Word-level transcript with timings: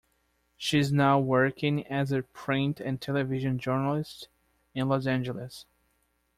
She 0.57 0.79
is 0.79 0.91
now 0.91 1.19
working 1.19 1.85
as 1.85 2.11
a 2.11 2.23
print 2.23 2.79
and 2.79 2.99
television 2.99 3.59
journalist 3.59 4.29
in 4.73 4.89
Los 4.89 5.05
Angeles. 5.05 5.67